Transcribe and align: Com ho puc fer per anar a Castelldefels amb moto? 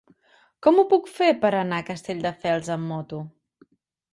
Com 0.67 0.79
ho 0.79 0.85
puc 0.93 1.11
fer 1.17 1.27
per 1.43 1.51
anar 1.59 1.81
a 1.83 1.87
Castelldefels 1.91 2.73
amb 2.77 2.93
moto? 2.95 3.21